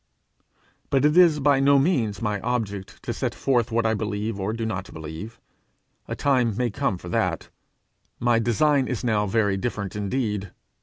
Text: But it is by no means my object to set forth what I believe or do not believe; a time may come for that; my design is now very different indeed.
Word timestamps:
But 0.89 1.05
it 1.05 1.15
is 1.15 1.39
by 1.39 1.59
no 1.59 1.77
means 1.77 2.23
my 2.23 2.39
object 2.41 3.03
to 3.03 3.13
set 3.13 3.35
forth 3.35 3.71
what 3.71 3.85
I 3.85 3.93
believe 3.93 4.39
or 4.39 4.51
do 4.51 4.65
not 4.65 4.91
believe; 4.91 5.39
a 6.07 6.15
time 6.15 6.57
may 6.57 6.71
come 6.71 6.97
for 6.97 7.09
that; 7.09 7.49
my 8.19 8.39
design 8.39 8.87
is 8.87 9.03
now 9.03 9.27
very 9.27 9.57
different 9.57 9.95
indeed. 9.95 10.49